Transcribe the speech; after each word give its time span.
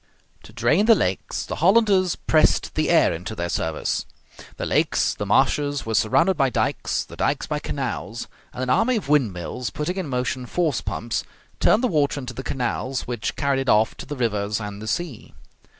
To 0.41 0.51
drain 0.51 0.87
the 0.87 0.95
lakes 0.95 1.45
the 1.45 1.57
Hollanders 1.57 2.15
pressed 2.15 2.73
the 2.73 2.89
air 2.89 3.13
into 3.13 3.35
their 3.35 3.49
service. 3.49 4.07
The 4.57 4.65
lakes, 4.65 5.13
the 5.13 5.27
marshes, 5.27 5.85
were 5.85 5.93
surrounded 5.93 6.35
by 6.35 6.49
dikes, 6.49 7.03
the 7.03 7.15
dikes 7.15 7.45
by 7.45 7.59
canals; 7.59 8.27
and 8.51 8.63
an 8.63 8.71
army 8.71 8.95
of 8.95 9.09
windmills, 9.09 9.69
putting 9.69 9.97
in 9.97 10.07
motion 10.07 10.47
force 10.47 10.81
pumps, 10.81 11.23
turned 11.59 11.83
the 11.83 11.87
water 11.87 12.19
into 12.19 12.33
the 12.33 12.41
canals, 12.41 13.01
which 13.01 13.35
carried 13.35 13.59
it 13.59 13.69
off 13.69 13.93
to 13.97 14.07
the 14.07 14.17
rivers 14.17 14.59
and 14.59 14.81
the 14.81 14.87
sea. 14.87 15.35